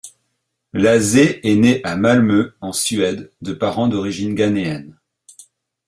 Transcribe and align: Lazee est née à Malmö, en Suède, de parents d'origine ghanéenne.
Lazee 0.73 1.37
est 1.43 1.55
née 1.55 1.79
à 1.83 1.95
Malmö, 1.95 2.55
en 2.59 2.73
Suède, 2.73 3.31
de 3.43 3.53
parents 3.53 3.87
d'origine 3.87 4.33
ghanéenne. 4.33 4.97